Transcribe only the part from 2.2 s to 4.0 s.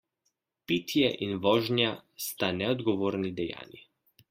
sta neodgovorni dejanji.